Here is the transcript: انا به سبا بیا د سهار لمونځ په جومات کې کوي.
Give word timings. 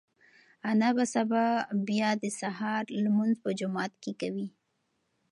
انا 0.69 0.89
به 0.95 1.05
سبا 1.13 1.45
بیا 1.87 2.09
د 2.21 2.25
سهار 2.39 2.83
لمونځ 3.03 3.33
په 3.43 3.49
جومات 3.59 3.93
کې 4.03 4.11
کوي. 4.21 4.47